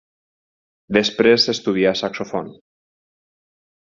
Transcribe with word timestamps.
Després 0.97 1.45
estudià 1.53 1.93
saxòfon. 2.01 2.49